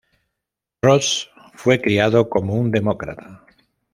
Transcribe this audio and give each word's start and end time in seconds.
Ross 0.81 1.29
fue 1.53 1.79
criado 1.79 2.27
como 2.27 2.55
un 2.55 2.71
demócrata. 2.71 3.45